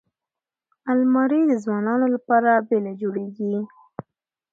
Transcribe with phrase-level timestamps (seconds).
[0.91, 3.53] الماري د ځوانو لپاره بېله جوړیږي